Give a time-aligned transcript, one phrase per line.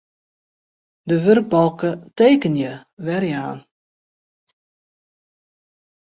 [1.07, 2.73] De wurkbalke Tekenje
[3.05, 3.59] werjaan.